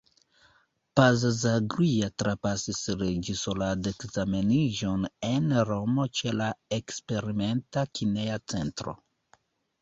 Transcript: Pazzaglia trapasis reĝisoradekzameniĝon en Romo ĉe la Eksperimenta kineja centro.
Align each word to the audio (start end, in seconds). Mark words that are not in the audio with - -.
Pazzaglia 0.99 2.07
trapasis 2.21 2.79
reĝisoradekzameniĝon 3.01 5.05
en 5.29 5.53
Romo 5.71 6.07
ĉe 6.21 6.33
la 6.39 6.49
Eksperimenta 6.79 7.85
kineja 8.01 8.41
centro. 8.55 8.97